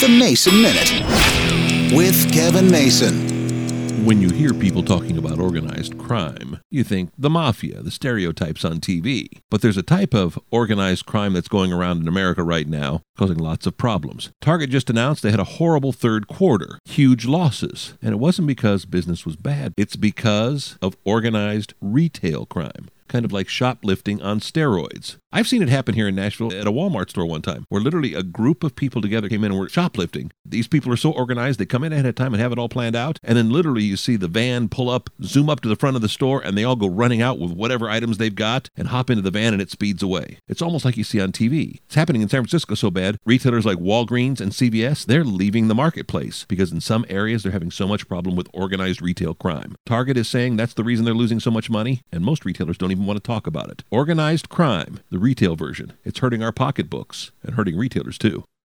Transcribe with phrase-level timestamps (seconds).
[0.00, 4.06] The Mason Minute with Kevin Mason.
[4.06, 8.80] When you hear people talking about organized crime, you think the mafia, the stereotypes on
[8.80, 9.28] TV.
[9.50, 13.36] But there's a type of organized crime that's going around in America right now, causing
[13.36, 14.30] lots of problems.
[14.40, 17.92] Target just announced they had a horrible third quarter, huge losses.
[18.00, 23.32] And it wasn't because business was bad, it's because of organized retail crime kind of
[23.32, 25.16] like shoplifting on steroids.
[25.32, 28.14] I've seen it happen here in Nashville at a Walmart store one time, where literally
[28.14, 30.32] a group of people together came in and were shoplifting.
[30.44, 32.68] These people are so organized, they come in ahead of time and have it all
[32.68, 33.20] planned out.
[33.22, 36.02] And then literally you see the van pull up, zoom up to the front of
[36.02, 39.08] the store, and they all go running out with whatever items they've got and hop
[39.08, 40.38] into the van and it speeds away.
[40.48, 41.78] It's almost like you see on TV.
[41.84, 45.76] It's happening in San Francisco so bad, retailers like Walgreens and CVS, they're leaving the
[45.76, 49.76] marketplace because in some areas they're having so much problem with organized retail crime.
[49.86, 52.90] Target is saying that's the reason they're losing so much money, and most retailers don't
[52.90, 53.84] even want to talk about it.
[53.92, 55.92] Organized crime, the retail version.
[56.04, 58.44] It's hurting our pocketbooks and hurting retailers too.